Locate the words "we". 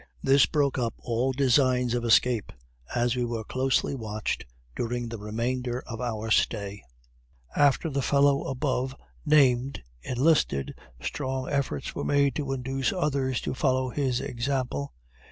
3.15-3.23